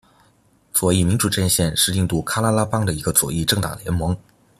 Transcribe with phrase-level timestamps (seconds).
[0.73, 4.17] 左翼民主阵线是印度喀拉拉邦的一个左翼政党联盟。